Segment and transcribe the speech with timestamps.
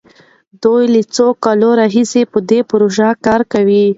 [0.63, 3.85] دوی له څو کلونو راهيسې په دې پروژه کار کوي.